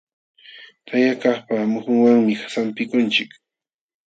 [0.87, 3.31] Tayakaqpa muhunwanmi sampikunchik.